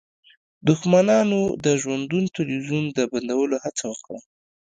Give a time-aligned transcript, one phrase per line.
[0.67, 4.19] دښمنانو د ژوندون تلویزیون د بندولو هڅه وکړه